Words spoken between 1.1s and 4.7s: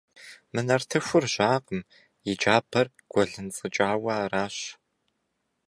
жьакъым, и джабэр гуэлынцӏыкӏауэ аращ.